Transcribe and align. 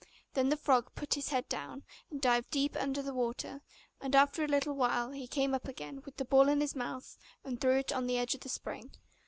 Then 0.33 0.49
the 0.49 0.57
frog 0.57 0.95
put 0.95 1.13
his 1.13 1.29
head 1.29 1.47
down, 1.47 1.83
and 2.09 2.19
dived 2.19 2.49
deep 2.49 2.75
under 2.75 3.03
the 3.03 3.13
water; 3.13 3.61
and 4.01 4.15
after 4.15 4.43
a 4.43 4.47
little 4.47 4.73
while 4.73 5.11
he 5.11 5.27
came 5.27 5.53
up 5.53 5.67
again, 5.67 6.01
with 6.05 6.17
the 6.17 6.25
ball 6.25 6.49
in 6.49 6.59
his 6.59 6.75
mouth, 6.75 7.19
and 7.43 7.61
threw 7.61 7.77
it 7.77 7.93
on 7.93 8.07
the 8.07 8.17
edge 8.17 8.33
of 8.33 8.41
the 8.41 8.49
spring. 8.49 8.93